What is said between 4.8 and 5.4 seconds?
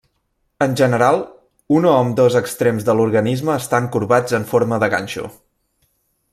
de ganxo.